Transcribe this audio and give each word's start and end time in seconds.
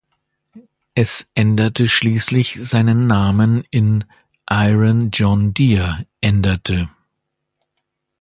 Es 0.95 1.27
änderte 1.35 1.87
schließlich 1.87 2.55
seinen 2.59 3.05
Namen 3.05 3.63
in 3.69 4.03
"Iran 4.49 5.11
John 5.11 5.53
Deere" 5.53 6.07
änderte. 6.21 6.89